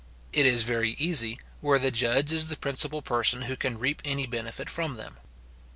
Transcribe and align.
It 0.33 0.47
is 0.47 0.63
very 0.63 0.93
easy, 0.97 1.37
where 1.59 1.77
the 1.77 1.91
judge 1.91 2.33
is 2.33 2.49
the 2.49 2.57
principal 2.57 3.03
person 3.03 3.43
who 3.43 3.55
can 3.55 3.77
reap 3.77 4.01
any 4.03 4.25
benefit 4.25 4.67
from 4.67 4.95
them. 4.95 5.17